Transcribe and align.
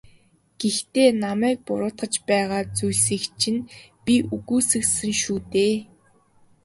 Гэхдээ 0.59 1.09
намайг 1.23 1.57
буруутгаж 1.67 2.13
байгаа 2.29 2.63
зүйлийг 2.77 3.23
чинь 3.39 3.61
би 4.05 4.15
үгүйсгэсэн 4.35 5.11
шүү 5.21 5.39
дээ. 5.53 5.75